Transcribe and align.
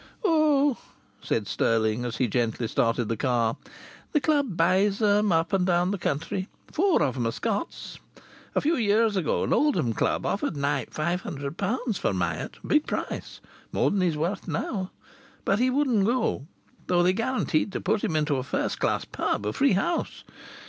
"Oh!" 0.23 0.79
said 1.21 1.45
Stirling 1.45 2.05
as 2.05 2.17
he 2.17 2.27
gently 2.27 2.67
started 2.67 3.07
the 3.07 3.15
car. 3.15 3.57
"The 4.13 4.19
club 4.19 4.57
buys 4.57 4.99
'em, 4.99 5.31
up 5.31 5.53
and 5.53 5.63
down 5.63 5.91
the 5.91 5.99
country. 5.99 6.47
Four 6.71 7.03
of 7.03 7.17
'em 7.17 7.27
are 7.27 7.31
Scots. 7.31 7.99
A 8.55 8.61
few 8.61 8.77
years 8.77 9.15
ago 9.15 9.43
an 9.43 9.53
Oldham 9.53 9.93
club 9.93 10.25
offered 10.25 10.57
Knype 10.57 10.89
£500 10.91 11.99
for 11.99 12.13
Myatt, 12.15 12.57
a 12.63 12.65
big 12.65 12.87
price 12.87 13.41
more 13.71 13.91
than 13.91 14.01
he's 14.01 14.17
worth 14.17 14.47
now! 14.47 14.89
But 15.45 15.59
he 15.59 15.69
wouldn't 15.69 16.05
go, 16.07 16.47
though 16.87 17.03
they 17.03 17.13
guaranteed 17.13 17.71
to 17.73 17.79
put 17.79 18.03
him 18.03 18.15
into 18.15 18.37
a 18.37 18.43
first 18.43 18.79
class 18.79 19.05
pub 19.05 19.45
a 19.45 19.53
free 19.53 19.73
house. 19.73 20.23